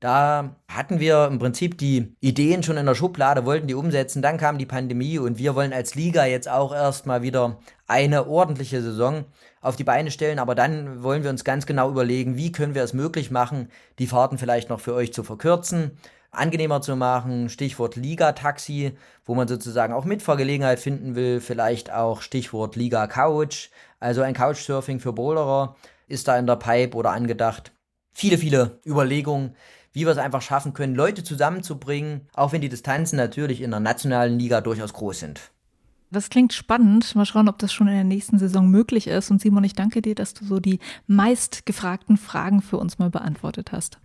[0.00, 4.38] Da hatten wir im Prinzip die Ideen schon in der Schublade, wollten die umsetzen, dann
[4.38, 9.26] kam die Pandemie und wir wollen als Liga jetzt auch erstmal wieder eine ordentliche Saison
[9.60, 12.82] auf die Beine stellen, aber dann wollen wir uns ganz genau überlegen, wie können wir
[12.82, 15.98] es möglich machen, die Fahrten vielleicht noch für euch zu verkürzen,
[16.30, 18.96] angenehmer zu machen, Stichwort Liga-Taxi,
[19.26, 25.12] wo man sozusagen auch Mitfahrgelegenheit finden will, vielleicht auch Stichwort Liga-Couch, also ein Couchsurfing für
[25.12, 25.76] Bowlerer
[26.08, 27.72] ist da in der Pipe oder angedacht.
[28.12, 29.54] Viele, viele Überlegungen
[29.92, 33.80] wie wir es einfach schaffen können, Leute zusammenzubringen, auch wenn die Distanzen natürlich in der
[33.80, 35.50] nationalen Liga durchaus groß sind.
[36.10, 37.14] Das klingt spannend.
[37.14, 39.30] Mal schauen, ob das schon in der nächsten Saison möglich ist.
[39.30, 43.70] Und Simon, ich danke dir, dass du so die meistgefragten Fragen für uns mal beantwortet
[43.70, 43.98] hast.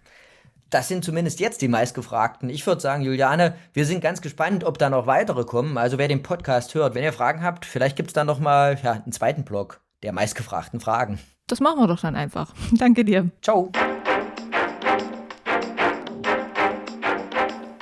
[0.69, 2.49] Das sind zumindest jetzt die meistgefragten.
[2.49, 5.77] Ich würde sagen, Juliane, wir sind ganz gespannt, ob da noch weitere kommen.
[5.77, 8.77] Also wer den Podcast hört, wenn ihr Fragen habt, vielleicht gibt es da noch mal
[8.83, 11.19] ja, einen zweiten Blog der meistgefragten Fragen.
[11.47, 12.53] Das machen wir doch dann einfach.
[12.71, 13.29] Danke dir.
[13.41, 13.71] Ciao.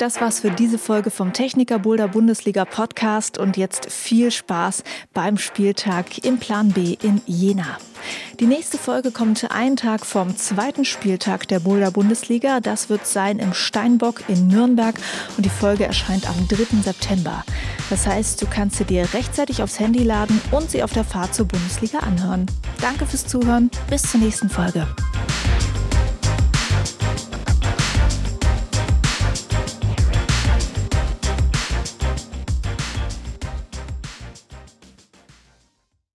[0.04, 4.84] Das war's für diese Folge vom Techniker Boulder Bundesliga Podcast und jetzt viel Spaß
[5.14, 7.78] beim Spieltag im Plan B in Jena.
[8.42, 12.60] Die nächste Folge kommt einen Tag vom zweiten Spieltag der Boulder Bundesliga.
[12.60, 14.96] Das wird sein im Steinbock in Nürnberg
[15.38, 16.82] und die Folge erscheint am 3.
[16.84, 17.46] September.
[17.90, 21.34] Das heißt, du kannst sie dir rechtzeitig aufs Handy laden und sie auf der Fahrt
[21.34, 22.46] zur Bundesliga anhören.
[22.82, 23.72] Danke fürs Zuhören.
[23.90, 24.86] Bis zur nächsten Folge.